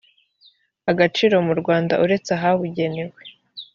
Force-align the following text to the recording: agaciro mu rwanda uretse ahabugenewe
agaciro 0.91 1.35
mu 1.47 1.53
rwanda 1.61 1.93
uretse 2.03 2.29
ahabugenewe 2.37 3.19